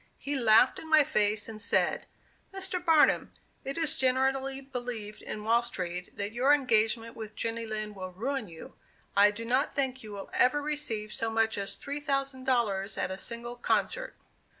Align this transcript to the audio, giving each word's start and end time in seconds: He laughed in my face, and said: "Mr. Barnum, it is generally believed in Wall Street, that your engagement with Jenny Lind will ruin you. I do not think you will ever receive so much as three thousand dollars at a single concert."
He 0.17 0.33
laughed 0.33 0.79
in 0.79 0.89
my 0.89 1.03
face, 1.03 1.47
and 1.47 1.61
said: 1.61 2.07
"Mr. 2.51 2.83
Barnum, 2.83 3.33
it 3.63 3.77
is 3.77 3.95
generally 3.97 4.59
believed 4.59 5.21
in 5.21 5.43
Wall 5.43 5.61
Street, 5.61 6.17
that 6.17 6.31
your 6.31 6.55
engagement 6.55 7.15
with 7.15 7.35
Jenny 7.35 7.67
Lind 7.67 7.95
will 7.95 8.11
ruin 8.11 8.47
you. 8.47 8.73
I 9.15 9.29
do 9.29 9.45
not 9.45 9.75
think 9.75 10.01
you 10.01 10.11
will 10.11 10.31
ever 10.33 10.59
receive 10.59 11.13
so 11.13 11.29
much 11.29 11.55
as 11.55 11.75
three 11.75 11.99
thousand 11.99 12.45
dollars 12.45 12.97
at 12.97 13.11
a 13.11 13.17
single 13.19 13.55
concert." 13.57 14.15